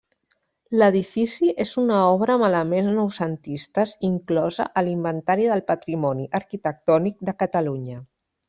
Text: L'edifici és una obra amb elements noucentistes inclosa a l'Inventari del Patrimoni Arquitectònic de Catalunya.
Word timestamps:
L'edifici 0.83 1.49
és 1.65 1.73
una 1.81 1.99
obra 2.13 2.37
amb 2.37 2.47
elements 2.47 2.89
noucentistes 2.95 3.93
inclosa 4.11 4.67
a 4.81 4.85
l'Inventari 4.89 5.49
del 5.55 5.65
Patrimoni 5.71 6.29
Arquitectònic 6.41 7.25
de 7.31 7.41
Catalunya. 7.45 8.05